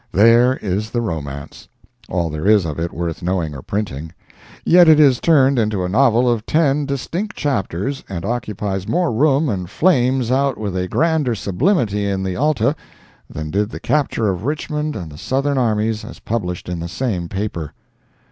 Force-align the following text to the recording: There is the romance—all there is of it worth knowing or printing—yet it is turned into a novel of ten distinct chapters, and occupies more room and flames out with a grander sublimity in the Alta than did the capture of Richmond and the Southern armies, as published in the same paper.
There 0.11 0.55
is 0.57 0.89
the 0.89 0.99
romance—all 0.99 2.31
there 2.31 2.47
is 2.47 2.65
of 2.65 2.79
it 2.79 2.91
worth 2.91 3.21
knowing 3.21 3.53
or 3.55 3.61
printing—yet 3.61 4.87
it 4.87 4.99
is 4.99 5.19
turned 5.19 5.59
into 5.59 5.83
a 5.85 5.89
novel 5.89 6.27
of 6.27 6.43
ten 6.47 6.87
distinct 6.87 7.35
chapters, 7.35 8.03
and 8.09 8.25
occupies 8.25 8.87
more 8.87 9.11
room 9.11 9.47
and 9.47 9.69
flames 9.69 10.31
out 10.31 10.57
with 10.57 10.75
a 10.75 10.87
grander 10.87 11.35
sublimity 11.35 12.09
in 12.09 12.23
the 12.23 12.35
Alta 12.35 12.75
than 13.29 13.51
did 13.51 13.69
the 13.69 13.79
capture 13.79 14.27
of 14.29 14.43
Richmond 14.45 14.95
and 14.95 15.11
the 15.11 15.19
Southern 15.19 15.59
armies, 15.59 16.03
as 16.03 16.17
published 16.17 16.67
in 16.67 16.79
the 16.79 16.87
same 16.89 17.29
paper. 17.29 17.71